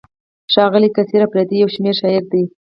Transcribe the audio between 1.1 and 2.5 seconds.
اپریدی یو شمېر شاعر دی.